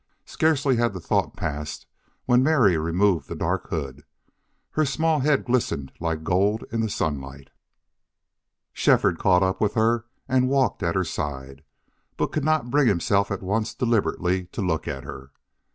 Scarcely 0.25 0.77
had 0.77 0.93
the 0.93 0.99
thought 0.99 1.37
passed 1.37 1.85
when 2.25 2.41
Mary 2.41 2.75
removed 2.75 3.27
the 3.29 3.35
dark 3.35 3.69
hood. 3.69 4.03
Her 4.71 4.83
small 4.83 5.19
head 5.19 5.45
glistened 5.45 5.91
like 5.99 6.23
gold 6.23 6.63
in 6.71 6.81
the 6.81 6.89
sunlight. 6.89 7.51
Shefford 8.73 9.19
caught 9.19 9.43
up 9.43 9.61
with 9.61 9.75
her 9.75 10.05
and 10.27 10.49
walked 10.49 10.81
at 10.81 10.95
her 10.95 11.03
side, 11.03 11.63
but 12.17 12.31
could 12.31 12.43
not 12.43 12.71
bring 12.71 12.87
himself 12.87 13.29
at 13.29 13.43
once 13.43 13.75
deliberately 13.75 14.45
to 14.47 14.61
look 14.63 14.87
at 14.87 15.03
her. 15.03 15.33